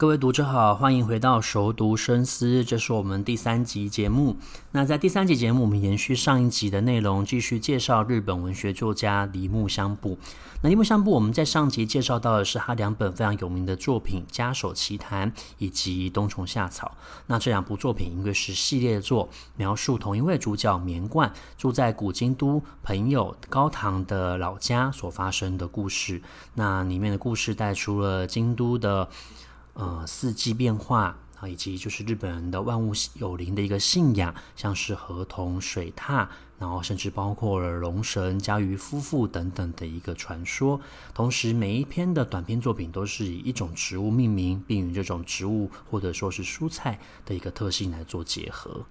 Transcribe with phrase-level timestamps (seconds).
[0.00, 4.34] 各位读者好，欢迎回到熟读深思，这是我们第三集节目。
[4.72, 10.18] 那在第三集节目，我们延续上一集的内容，继续介绍日本文学作家铃木香布。
[10.62, 16.96] 那铃木香布，我们在上集介绍到的是他两本非常有名的作品《家守奇谈》以及《冬虫夏草》。
[17.26, 26.22] 那这两部作品因为是系列作，描述同一位主角棉贯住在古京都朋友高堂的老家所发生的故事。
[26.54, 29.06] 那里面的故事带出了京都的。
[29.74, 40.80] 呃，四季变化啊，以及就是日本人的万物有灵的一个信仰，像是河童、水獭，然后甚至包括了龙神、家鱼夫妇等等的一个传说。
[41.14, 48.84] 同时，每一篇的短篇作品都是以一种植物命名，并与这种植物或者说是蔬菜的一个特性来做结合。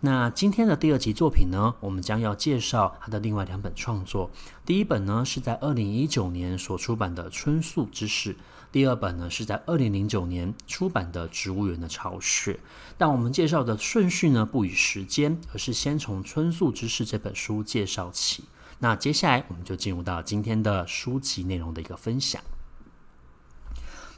[0.00, 4.30] 那今天的第二集作品呢，我们将要介绍他的另外两本创作。
[4.64, 8.34] 第一本呢，是在二零一九年所出版的《春宿之事》。
[8.70, 12.52] 第二本呢，是在二零零九年出版的《植物园的巢穴》，
[12.98, 18.44] 但我们介绍的顺序呢，不以时间，而是先从《春宿之事》这本书介绍起。
[18.80, 22.42] 那接下来我们就进入到今天的书籍内容的一个分享。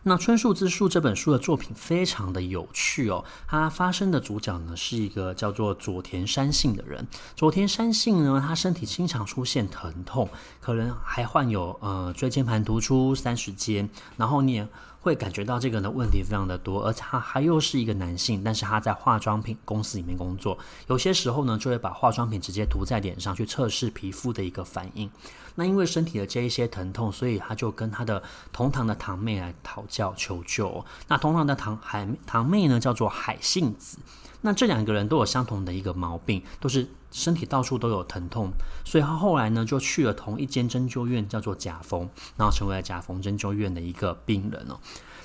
[0.05, 7.07] 那《春树之树》这本书的作品非常的有趣哦，它发生的主角呢是一个叫做佐田山杏的人。
[7.37, 10.29] 佐田山杏呢，他身体经常出现疼痛，
[10.61, 14.69] 可能还患有呃椎间盘突出、三十肩，然后呢。
[15.01, 25.11] 会感觉到这个的问题非常的多，而他还又是一个男性，但是他在化妆品公司里面工作，有些时候呢就会把化妆品直接涂在脸上去测试皮肤的一个反应。
[25.55, 30.85] 那因为身体的这一些疼痛，所以他就跟他的同堂的堂妹来讨教求救。
[31.09, 33.99] 那同堂的堂海堂妹呢叫做海幸子。
[34.43, 38.51] 那这两个人都有相同的一个毛病，都是身体到处都有疼痛，
[38.85, 44.79] 所以他后来呢就去了同一间针灸院，叫做甲缝，然后成为了甲缝针灸院的一个病人哦。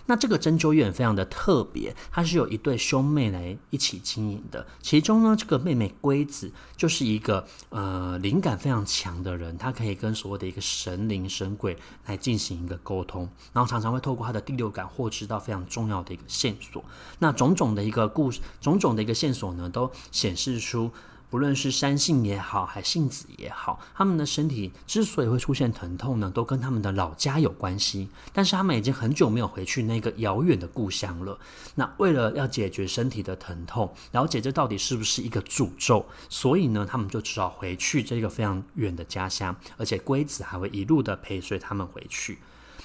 [0.08, 4.66] 那这个针灸院非常的特别，它是有一对兄妹来一起经营的。
[4.82, 16.84] 其中呢，这个妹妹龟子就是一个呃灵感非常强的人，她可以跟所谓的一个神灵神鬼来进行一个沟通，然后常常会透过她的第六感获知到非常重要的一个线索。
[17.20, 20.92] 那种种的一个故事，种种的一个线索呢，都显示出。
[21.30, 28.10] 不论是山幸也好，海幸子也好，他们的身体之所以会出现疼痛呢，都跟他们的老家有关系。
[28.32, 31.38] 但是他们已经很久没有回去那个遥远的故乡了。
[31.76, 42.40] 那为了要解决身体的疼痛，了解这到底是不是一个诅咒，所以呢，他们就只好回去这个非常远的家乡，而且龟子还会一路的陪随他们回去。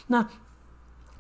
[0.07, 0.27] 那。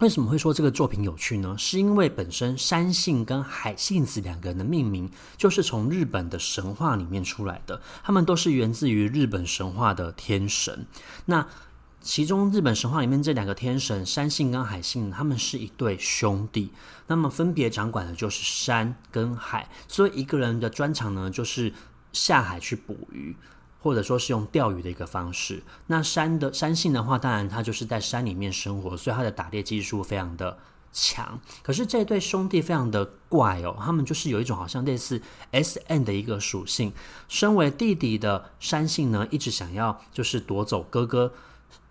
[0.00, 1.54] 为什么会说这个作品有趣呢？
[1.58, 10.86] 是因为本身山幸跟海幸子两个人的命名就是从日本的神话里面出来的，他们都是源自于日本神话的天神。
[11.26, 11.46] 那
[12.00, 16.70] 其中日本神话里面这两个天神山幸跟海幸，他们是一对兄弟，
[17.06, 21.70] 那么分别掌管的就是山跟海，所以一个人的专长呢就是
[22.14, 23.36] 下海去捕鱼。
[23.82, 25.62] 或者说是用钓鱼的一个方式。
[25.86, 30.58] 那山的山性的话，当然他就是在山里面生活，所以他的打猎技术非常的
[30.92, 31.40] 强。
[31.62, 36.92] 可是这对兄弟非常的怪哦，他们就是有一种好像类似 S N 的一个属性。
[37.28, 41.32] 身为弟弟的山性呢，一直想要就是夺走哥哥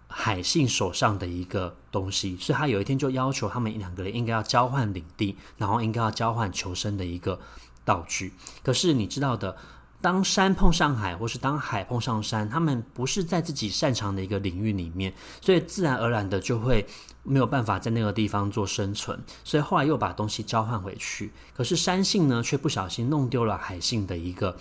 [0.07, 7.39] 海幸手上的一个东西，所以他有一天就要求他们两个人应该要交换领地，然后应该要交换求生的一个
[7.83, 8.33] 道具。
[8.61, 9.57] 可是你知道的。
[10.01, 16.87] 当山碰上海，或是当海碰上山，他们不是在自己擅长的一个领域里面，所以自然而然的就会
[17.23, 19.19] 没有办法在那个地方做生存。
[19.43, 24.55] 所以后来又把东西交换回去，可是山性呢，却不小心弄丢了海性的一个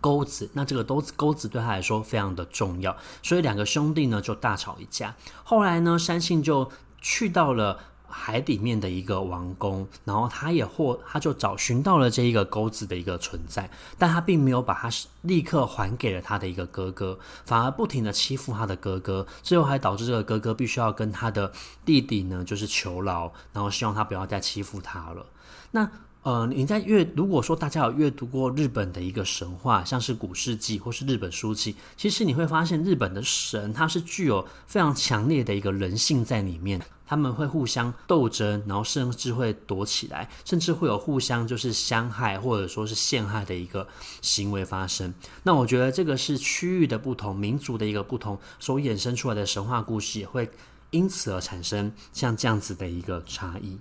[0.00, 0.48] 钩子。
[0.54, 5.14] 那这个钩子钩子对他来说非常的重要，所以两个兄弟呢就大吵一架。
[5.44, 6.70] 后来呢，山幸就
[7.00, 7.78] 去到了。
[8.12, 14.90] 海底面的一个王宫，然后他也获，他就找寻到了这一个钩子的一个存在，但他并没有把它
[15.22, 21.50] 立刻还给了他的一个哥哥，反而不停的欺负他的哥哥，最后还导致这个哥哥必须要跟他的
[21.84, 25.26] 弟弟呢，就是求饶，然后希望他不要再欺负他了。
[25.70, 25.90] 那
[26.22, 43.88] 呃，你在阅如果说大家有阅读过日本的一个神话，像是古世纪或是日本书籍，其实你会发现日本的神它是具有非常强烈的一个人性在里面，他们会互相斗争，然后甚至会躲起来，甚至会有互相就是相害或者说是陷害的一个
[44.20, 45.12] 行为发生。
[45.42, 50.48] 那我觉得这个是区域的不同，民族的一个不同所衍生出来的神话故事，也会
[50.90, 53.76] 因此而产生像这样子的一个差异。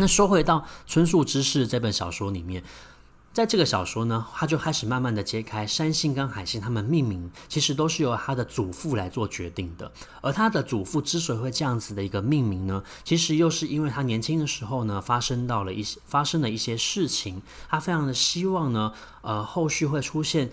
[0.00, 2.64] 那说回到《春树之事》这本小说里面，
[3.34, 9.92] 在这个小说呢，他就开始慢慢的揭开山信跟海信他们命名，其实都是由他的祖父来做决定的。
[10.22, 20.50] 而他的祖父之所以会这样子的一个命名呢，其实又是因为他年轻的时候呢，发生到了一些发生了一些事情，他非常的希望呢，呃，后续会出现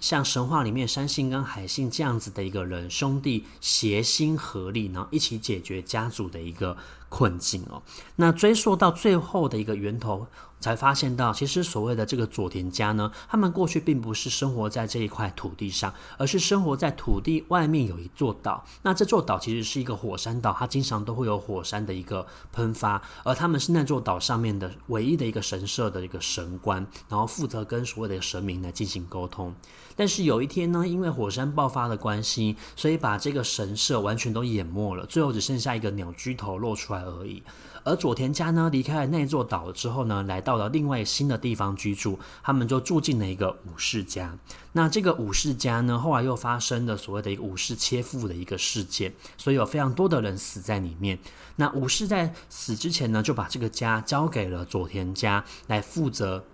[0.00, 6.76] 像神话里面山信跟海信这样子的一个人，兄弟协心合力，然后一起解决家族的一个。
[7.10, 7.82] 困境哦，
[8.16, 10.26] 那追溯到最后的一个源头，
[10.60, 18.62] 才发现到，其实所谓的这个佐田家呢，他们过去并不是生活在这一块土地上，而是生活在土地外面有一座岛。
[18.82, 29.54] 那这座岛其实是一个火山岛，它经常都会有火山的一个喷发，而他们是那座岛上面的唯一的一个神社的一个神官，然后负责跟所谓的神明来进行沟通。
[29.96, 37.42] 但是有一天呢，因为火山爆发的关系，所以把这个神社完全都淹没了，最后只剩下一个鸟居头露出来而已。
[37.84, 44.36] 而佐田家呢，离开了那座岛之后呢，来到了另外新的地方居住，他们就住进了一个武士家。
[44.72, 51.18] 那这个武士家呢，后来又发生了所谓的一个武士切腹的一个事件，所以有非常多的人死在里面。
[51.56, 56.44] 那武士在死之前呢，就把这个家交给了佐田家来负责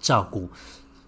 [0.00, 0.48] 照顾。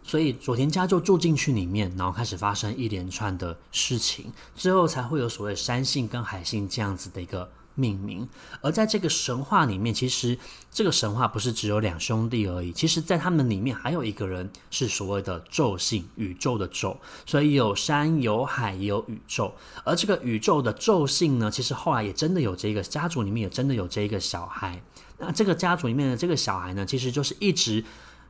[0.02, 8.28] 所以佐田家就住进去里面，然后开始发生一连串的事情，最后才会有所谓山信跟海信这样子的一个命名。
[8.60, 10.36] 而在这个神话里面，其实
[10.70, 19.54] 这个神话不是只有两兄弟而已，其实在他们里面还有一个人是所谓的宙信，宇宙的宙，所以有山有海也有宇宙。
[19.84, 24.82] 而这个宇宙的宙信呢，其实后来也真的有这个家族里面也真的有这个小孩。
[25.18, 27.84] 那这个家族里面的这个小孩呢，其实就是一直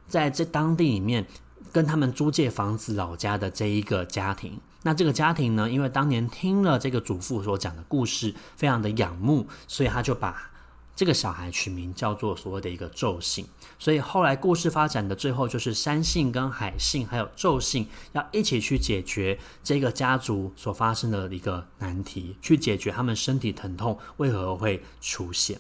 [0.07, 1.27] 在这当地里面。
[1.73, 10.51] 跟他们租借房子老家的这一个家庭，那这个家庭呢，因为当年听了这个祖父所讲的故事，非常的仰慕，所以他就把
[10.97, 13.47] 这个小孩取名叫做所谓的一个宙信。
[13.79, 25.59] 所以后来故事发展的最后，就是山信跟海信还有宙信要一起去解决这个家族所发生的一个难题，去解决他们身体疼痛为何会出现。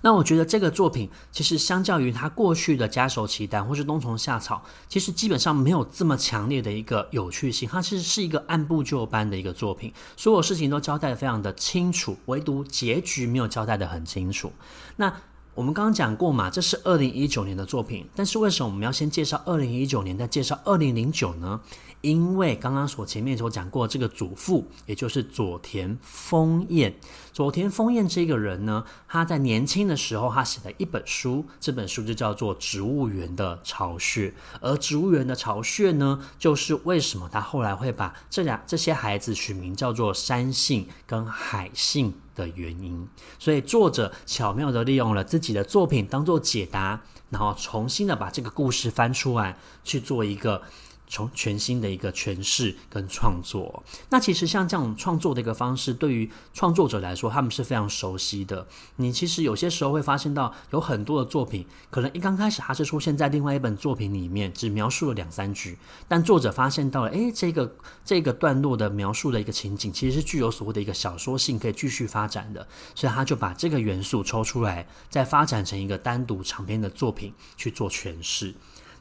[0.00, 7.68] 那我觉得这个作品其实相较于他过去的家守奇谈或是冬虫夏草，其实基本上没有这么强烈的一个有趣性。
[7.68, 14.52] 它其实是一个按部就班的一个作品，所有事情都交代的非常的清楚，唯独结局没有交代的很清楚。
[14.96, 15.12] 那
[15.58, 21.60] 我们刚刚讲过嘛，这是二零一九年的作品，但是为什么我们要先介绍二零一九年，再介绍二零零九呢？
[22.00, 26.94] 因为刚刚所前面所讲过，这个祖父也就是佐田丰彦。
[27.32, 34.28] 佐田丰彦这个人呢，他在年轻的时候，他写了一本书，这本书就叫做《植物园的巢穴》。
[34.60, 43.06] 而植物园的巢穴呢，就是为什么他后来会把这俩这些孩子取名叫做山杏跟海杏的原因。
[43.38, 50.62] 所以作者巧妙的利用了自己的作品当做解答，然后重新的把这个故事翻出来去做一个。
[51.08, 58.66] 从全新的一个诠释跟创作，那其实像这种创作的一个方式，对于创作者来说，他们是非常熟悉的。
[58.96, 67.74] 你其实有些时候会发现到，有很多的作品，可能一刚开始还是出现在另外一本作品里面，只描述了两三句，但作者发现到了，诶，这个
[68.04, 78.54] 这个段落的描述的一个情景，其实是具有所谓的一个小说性，可以继续发展的，所以他就把这个元素抽出来，再发展成一个单独长篇的作品去做诠释。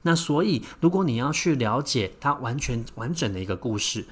[0.04, 4.06] 那所以，如果你要去了解它完全完整的一个故事，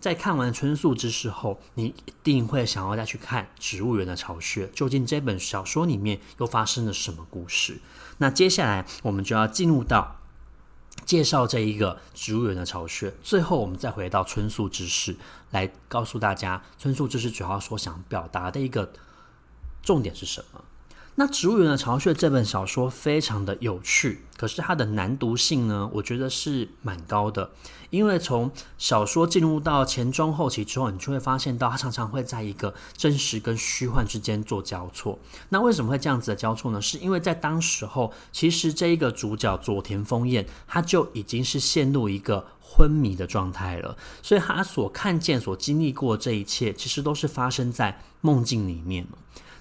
[0.00, 7.78] 在看完《春树之事》后，你一定会想要再去看《植物园的巢穴》，究竟这本小说里面又发生了什么故事？
[8.18, 10.20] 那接下来我们就要进入到
[11.04, 15.14] 介绍这一个《植物园的巢穴》，最后我们再回到《春树之事》，
[15.50, 18.92] 来告诉大家《春树之事》主要所想表达的一个
[19.82, 20.64] 重点是什么。
[21.16, 27.50] 那《植物园的巢穴》这本小说非常的有趣，可是它的难读性呢，我觉得是蛮高的，
[27.90, 35.18] 因为从小说进入到前中后期之后，你就会发现到它常常会在一个真实跟虚幻之间做交错。
[35.50, 36.80] 那为什么会这样子的交错呢？
[36.80, 49.06] 是因为在当时候，其实这一个主角佐田丰彦，他就已经是陷入一个昏迷的状态了，所以他所看见、所经历过这一切，其实都是发生在梦境里面。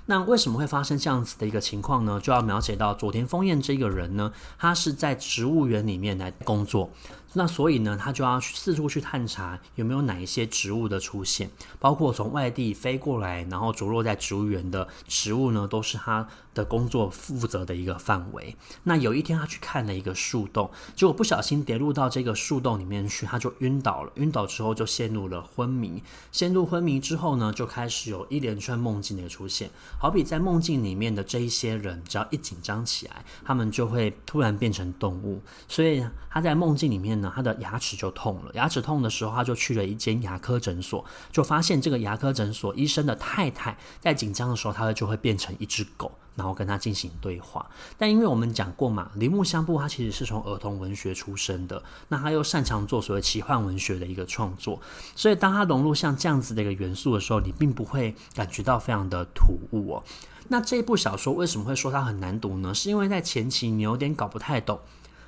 [0.06, 2.20] 那为什么会发生这样子的一个情况呢？
[2.22, 6.90] 就要描写到佐田丰彦这个人呢，他是在植物园里面来工作。
[7.34, 18.54] 那所以呢，他就要四处去探查有没有哪一些植物的出现，包括从外地飞过来，然后着落在植物园的植物呢，都是他的工作负责的一个范围。
[18.84, 24.12] 那有一天，他去看了一个树洞，结果不小心跌入到这个树洞里面去，他就晕倒了。
[24.16, 29.70] 晕倒之后就陷入了昏迷，陷入昏迷之后呢，就开始有一连串梦境的出现。
[29.98, 35.42] 好比在梦境里面的这一些人，只要一紧张起来，他们就会突然变成动物。
[35.70, 37.21] 所以他在梦境里面。
[37.22, 47.66] 那他的牙齿就痛了，牙齿痛的时候，他就去了一间牙科诊所，就发现这个牙科诊所医生的太太在紧张的时候，他就会变成一只狗，然后跟他进行对话。
[47.98, 54.82] 但因为我们讲过嘛，铃木香布他其实是从儿童文学出身的，那他又擅长做所谓奇幻文学的一个创作，
[55.16, 60.04] 所以当他融入像这样子的一个元素的时候，你并不会感觉到非常的突兀哦。
[60.48, 62.74] 那这部小说为什么会说它很难读呢？
[62.74, 64.80] 是因为在前期你有点搞不太懂。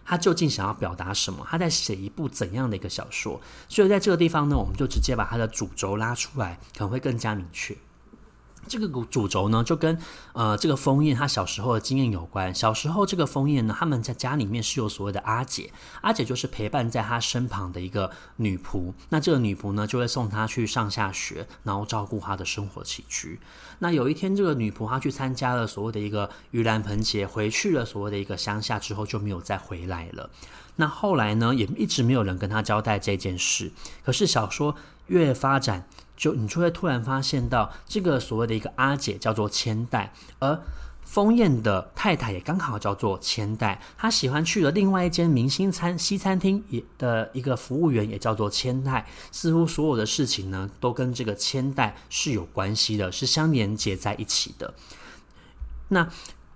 [0.05, 1.45] 他究竟想要表达什么？
[1.49, 3.39] 他在写一部怎样的一个小说？
[3.69, 7.75] 所以在这个地方呢，我们就直接把他的主轴拉出来，可能会更加明确。
[8.67, 9.97] 这个主轴呢，就跟
[10.33, 12.53] 呃这个封印他小时候的经验有关。
[12.53, 18.93] 小时候这个封印呢，他们在家里面是有所谓的阿姐，阿姐就是陪伴在他身旁的一个女仆。
[19.09, 23.39] 那这个女仆呢，就会送他去上下学，然后照顾他的生活起居。
[23.79, 30.29] 那有一天，这个女仆她去参加了所谓的一个盂兰盆节，回去了所谓的一个乡下之后就没有再回来了。
[30.77, 33.71] 那后来呢，也一直没有人跟他交代这件事。
[34.03, 34.75] 可是小说
[35.07, 35.85] 越发展。
[36.23, 40.57] 就你就会突然发现到，这个所谓的一个阿姐叫做千代，而
[41.01, 43.81] 丰彦的太太也刚好叫做千代。
[43.97, 49.05] 他喜欢去了另外一间明星餐西餐厅，也的一个服务员也叫做千代。
[49.33, 54.73] 似乎所有的事情呢，都跟这个千代是有关系的，是相连接在一起的。
[55.89, 56.07] 那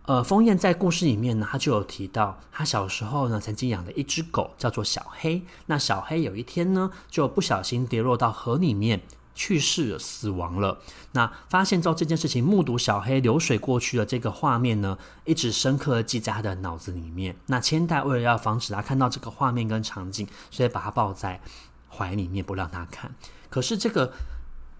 [0.03, 5.43] 呃，丰彦在故事里面呢，他就有提到，他小时候呢曾经养了一只狗，叫做小黑。
[5.65, 9.01] 那小黑有一天呢，就不小心跌落到河里面。
[9.37, 10.79] 去世了，死亡了。
[11.11, 17.35] 那发现照这件事情，目睹小黑流水过去的这个画面呢，一直深刻的记在他的脑子里面。
[17.45, 21.39] 那千代为了要防止他看到这个画面跟场景，所以把他抱在
[21.87, 23.13] 怀里面，不让他看。
[23.49, 24.11] 可是这个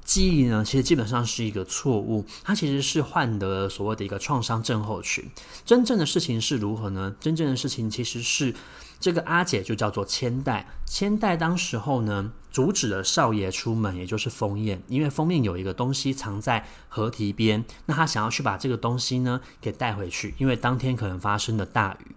[0.08, 5.24] 记忆呢，其实基本上是一个错误，它其实是患得所谓的一个创伤症候群。
[5.66, 7.14] 真正的事情是如何呢？
[7.20, 8.56] 真正的事情其实是。
[9.00, 22.16] 这个阿姐就叫做千代，千代当时候呢，阻止了少爷出门，也就是丰彦，因为丰彦有一个东西藏在河堤边，那他想要去把这个东西呢给带回去，因为当天可能发生了大雨，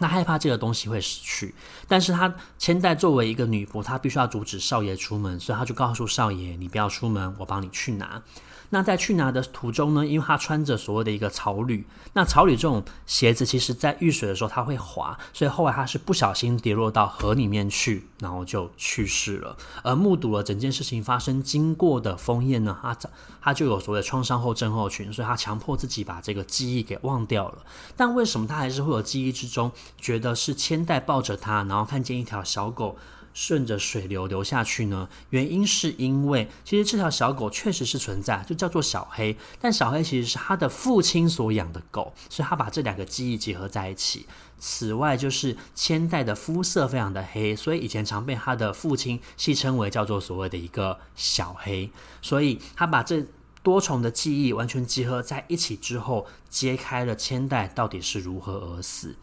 [0.00, 1.54] 他害怕这个东西会失去，
[1.88, 8.22] 但是他千代作为一个女仆，她必须要阻止少爷出门，所以她就告诉少爷：“你不要出门，我帮你去拿。”
[8.70, 19.56] 那在去拿的途中呢，因为他穿着所谓的一个草履，那草履这种鞋子，其实在遇水的时候它会滑，所以后来他是不小心跌落到河里面去，然后就去世了。
[19.82, 22.96] 而目睹了整件事情发生经过的枫叶呢，他
[23.40, 27.58] 他就有所谓的创伤后症候群，所以他强迫自己把这个记忆给忘掉了。
[27.96, 32.96] 但为什么他还是会有记忆之中，觉得是千代抱着他，然后看见一条小狗，
[33.36, 35.06] 顺着水流流下去呢？
[35.28, 39.36] 原因是因为其实这条小狗确实是存在，就叫做小黑。
[39.60, 44.24] 但小黑其实是他的父亲所养的狗，所以他把这两个记忆结合在一起。
[44.58, 51.90] 此外，就是千代的肤色非常的黑，所以以前常被他的父亲戏称为叫做所谓的一个小黑。
[52.22, 53.22] 所以他把这
[53.62, 59.14] 多重的记忆完全集合在一起之后，揭开了千代到底是如何而死。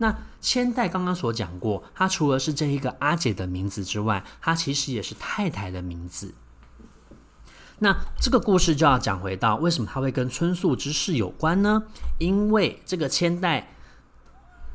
[0.00, 6.34] 那千代刚刚所讲过，他除了是这一个阿姐的名字之外，他其实也是太太的名字。
[7.78, 11.82] 那这个故事就要讲回到为什么他会跟春宿之事有关呢？
[12.18, 13.74] 因为这个千代。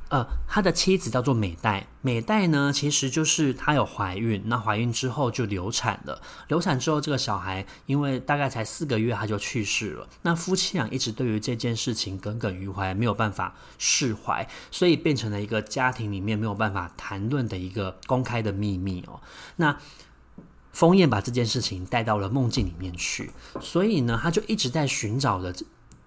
[0.10, 6.22] 呃，他的妻子叫做美代，美代呢，其实就是她有怀孕，那怀孕之后就流产了。
[6.48, 10.08] 流产之后，这个小孩因为大概才四个月，他就去世了。
[10.22, 19.20] 那夫妻俩一直对于这件事情耿耿于怀，没有办法释怀，所以变成了一个家庭里面没有办法谈论的一个公开的秘密哦。
[19.56, 19.76] 那
[20.72, 25.52] 丰彦把这件事情带到了梦境里面去，所以呢，他就一直在寻找着，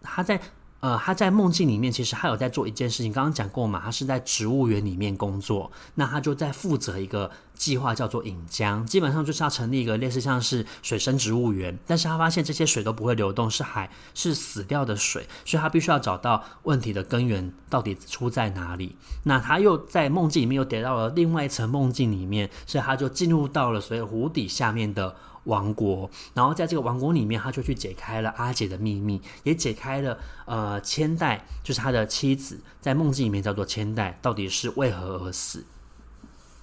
[0.02, 0.40] 他在。
[0.81, 3.13] 呃，他在梦境里面，其实他有在做一件事情。
[3.13, 11.77] 刚刚讲过嘛，他是在植物园里面工作，那他就在负责一个计划，叫做引江，基本上就是要成立一个类似像是水生植物园。
[11.85, 18.95] 但是他发现这些水都不会流动，是海，是死掉的水，所以他必须要找到问题的根源到底出在哪里。
[19.25, 25.17] 那他又在梦境里面又跌到了另外一层梦境里面，所以他就进入到了所谓湖底下面的。
[25.49, 35.64] 王国，然后在这个王国里面，他就去解开了阿姐的秘密，也解开了呃千代，就是他的妻子，在梦境里面叫做千代，到底是为何而死？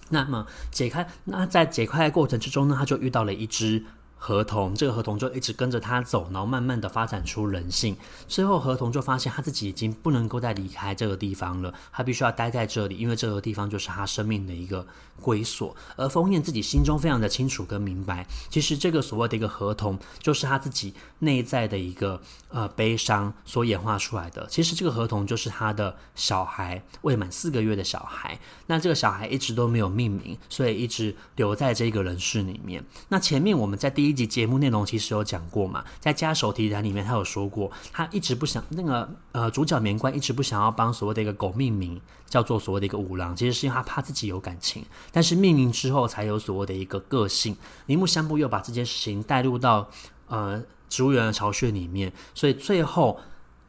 [0.09, 3.83] 那么解开，那在解开的过程之中呢，他就遇到了一只。
[4.25, 7.95] 合同，这个合同就一直跟着他走，然后慢慢的发展出人性。
[8.27, 14.83] 最后，合同就发现他自己已经不能够再离开这个地方了，他必须要待在这里，因为这个地方就是他生命的一个
[15.21, 15.75] 归所。
[15.95, 24.47] 而枫叶自己心中非常的清楚跟明白，其实这个所谓的一个合同，就是他自己内在的一个呃悲伤所演化出来的。
[24.49, 28.39] 其实这个合同就是他的小孩，未满四个月的小孩。
[28.65, 32.83] 那这个小孩一直都没有命名，所以一直留在这个人世里面。
[33.09, 47.57] 那前面我们在第一集节目内容其实有讲过嘛，在家手提篮里面他有说过，他一直不想那个呃主角棉冠一直不想要帮所谓的一个狗命名，叫做所谓的一个五郎，其实是因为他怕自己有感情，但是命名之后才有所谓的一个个性。
[47.87, 49.89] 铃木香布又把这件事情带入到
[50.27, 53.19] 呃植物园的巢穴里面，所以最后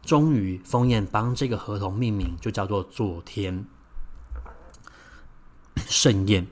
[0.03, 3.67] 终于枫叶帮这个合同命名，就叫做佐天。
[5.88, 6.47] 盛宴，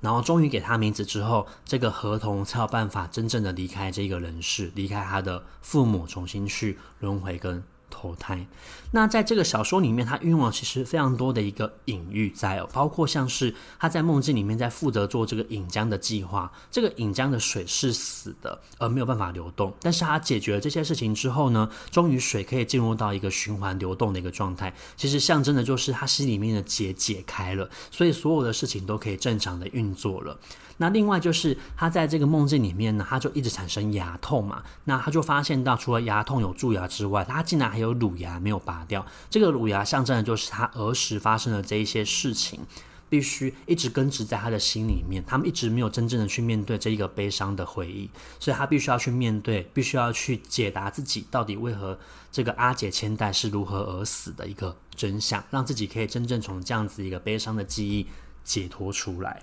[0.00, 8.46] 然后终于给他名字之后，这个合同才有办法真正的离开这个人世，离开他的父母，重新去轮回跟投胎。
[8.92, 19.72] 那在这个小说里面，他运用了其实非常多的一个隐喻在，包括像是他在梦境里面在负责做这个引江的计划，这个引江的水是死的，而没有办法流动。
[19.80, 24.74] 但是他解决了这些事情之后呢，终于水可以进入到一个循环流动的一个状态。
[24.96, 30.38] 其实象征的就是他心里面的结解开了，所以所有的事情都可以正常的运作了。
[30.78, 34.62] 那另外就是他在这个梦境里面呢，他就一直产生牙痛嘛。
[34.84, 39.04] 那他就发现到，除了牙痛有蛀牙之外，他竟然还有乳牙没有拔掉。
[39.28, 42.60] 这个乳牙象征的就是他儿时发生的这一些事情，
[43.08, 45.24] 必须一直根植在他的心里面。
[45.26, 48.08] 他们一直没有真正的去面对这一个悲伤的回忆，
[48.38, 51.98] 所以他必须要去面对，必须要去解答自己到底为何
[52.30, 58.06] 这个阿姐千代是如何而死的一个真相，让自己可以真正从这样子一个悲伤的记忆
[58.44, 59.42] 解脱出来。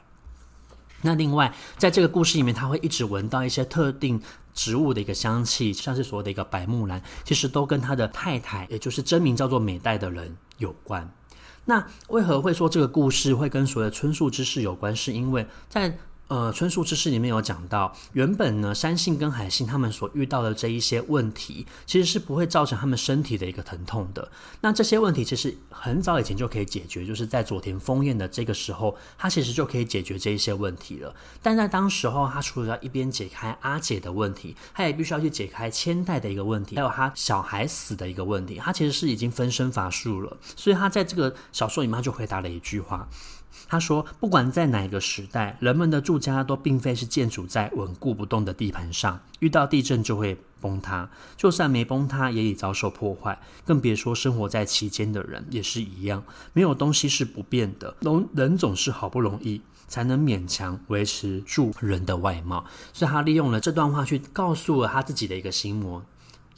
[1.03, 4.20] 那另外，在这个故事里面，他会一直闻到一些特定
[4.57, 11.07] 植物的一个香气，像是所谓的一个白木兰，其实都跟他的太太，也就是真名叫做美代的人有关。
[11.65, 14.95] 那为何会说这个故事会跟所谓的春树之事有关？
[14.95, 15.95] 是因为在
[16.27, 24.29] 呃，春树之事里面有讲到，原本呢，山信跟海信他们所遇到的这一些问题，其实是不会造成他们身体的一个疼痛的。
[24.59, 31.16] 那这些问题其实很早以前就可以解决，就是在佐田枫叶的这个时候，他其实就可以解决这一些问题了。
[31.42, 38.55] 但在当时候，他除了要一边解开阿姐的问题，他也必须要去解开千代的一个问题，还有他小孩死的一个问题。
[38.55, 43.07] 他其实是已经分身乏术了，所以他在这个小说里面他就回答了一句话。
[43.67, 51.09] 他说：“不管在哪个时代，人们的住家都并非是建筑在稳固不动的地盘上，遇到地震就会崩塌。
[51.35, 53.39] 就算没崩塌，也已遭受破坏。
[53.65, 56.24] 更别说生活在其间的人也是一样。
[56.53, 62.65] 没有东西是不变的，人人总是好不容易才能勉强维持住人的外貌。
[62.93, 66.03] 所以，他利用了这段话去告诉了他自己的一个心魔，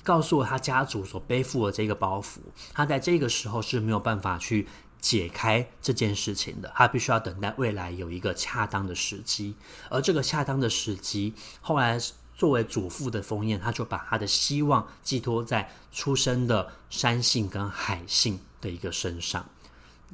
[0.04, 2.38] 告诉了他家族所背负的这个包袱。
[2.74, 4.68] 他在这个时候是没有办法去。”
[5.00, 9.56] 解开这件事情的，他必须要等待未来有一个恰当的时机，
[9.90, 12.00] 而这个恰当的时机，后来
[12.36, 19.50] 作为祖父的封印，他就把他的希望寄托在出生的山信跟海信的一个身上，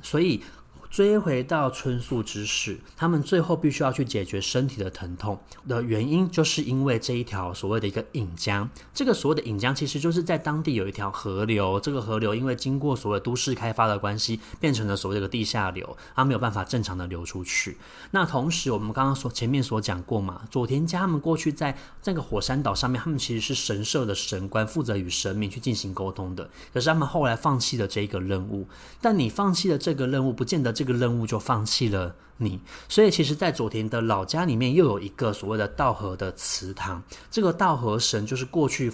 [0.02, 0.43] 所以。
[0.96, 8.70] 追回到春树之事，他们最后必须要去解决身体的疼痛的原因，就是因为这一条所谓的一个引江。
[8.94, 17.78] 这个所谓的引江，其实就是在当地有一条河流，这个河流因为经过所谓都市开发的关系，变成了所谓的个地下流，它没有办法正常的流出去。
[18.12, 26.50] 那同时，我们刚刚所前面所讲过嘛，佐田家他们过去在这个火山岛上面，他们其实是神社的神官，负责与神明去进行沟通的。
[26.74, 28.66] 可是他们后来放弃了这一个任务，
[29.02, 30.85] 但你放弃了这个任务，不见得这。
[30.86, 37.02] 这个任务就放弃了你，所以其实，在佐田的老家里面，又有一个所谓的道和的祠堂。
[37.32, 38.93] 这个道和神就是过去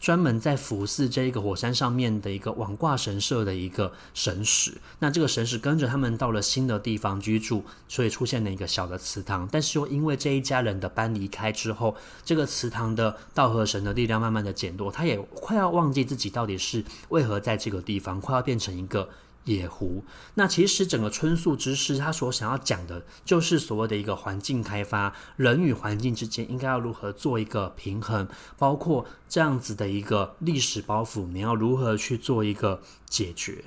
[0.00, 4.78] 专门在服侍这一个火山上面的一个网挂神社的一个神使。
[4.98, 9.48] 那这个神使跟着他们到了新的地方居住，所以出现了一个小的祠堂。
[9.52, 19.08] 但是又因为这一家人的搬离开之后，这个祠堂的道和神的力量慢慢的减弱，他也快要忘记自己到底是为何在这个地方，快要变成一个。
[19.44, 20.04] 野狐，
[20.34, 28.26] 那其实整个春树之诗，他所想要讲的，就是所谓的一个环境开发，人与环境之间应该要如何做一个平衡，
[28.56, 33.64] 包括这样子的一个历史包袱，你要如何去做一个解决。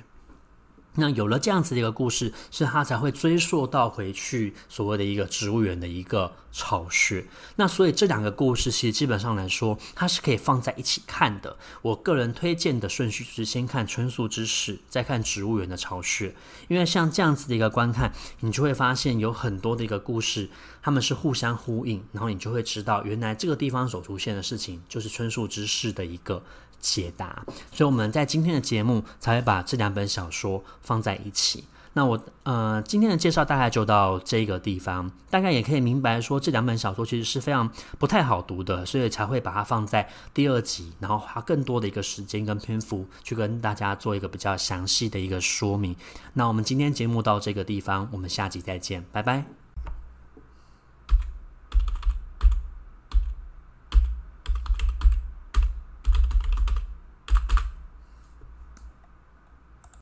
[0.94, 7.24] 那有了这样子的一个故事，所以他才会追溯到回去所谓的一个植物园的一个巢穴。
[7.54, 11.56] 那所以这两个故事其实基本上来说，它是可以放在一起看的。
[11.82, 16.34] 我个人推荐的顺序是先看春宿之事，再看植物园的巢穴。
[16.66, 20.50] 因为像这样子的一个观看，你就会发现有很多的一个故事，
[20.82, 26.42] 他们是互相呼应，然后你就会知道，原来这个地方所出现的事情，就是春宿之事的一个。
[26.80, 31.64] 解答，所以我们在今天的节目才会把这两本小说放在一起。
[31.94, 45.96] 那我呃今天的介绍大概就到这个地方，大概也可以明白说这两本小说其实是非常不太好读的，所以才会把它放在第二集，然后花更多的一个时间跟篇幅去跟大家做一个比较详细的一个说明。
[46.34, 49.67] 那我们今天节目到这个地方，我们下集再见，拜拜。